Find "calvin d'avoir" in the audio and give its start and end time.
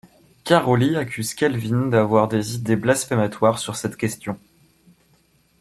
1.35-2.27